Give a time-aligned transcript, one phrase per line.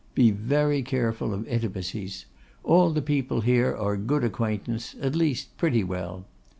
[0.15, 2.25] Be very careful of intimacies.
[2.63, 6.25] All the people here are good acquaintance; at least pretty well.